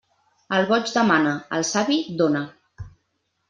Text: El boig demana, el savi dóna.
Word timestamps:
El 0.59 0.65
boig 0.71 0.93
demana, 0.95 1.35
el 1.59 1.67
savi 1.75 2.01
dóna. 2.25 2.45